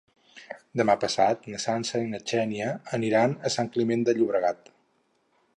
[0.79, 4.77] Demà passat na Sança i na Xènia aniran a Sant Climent de Llobregat.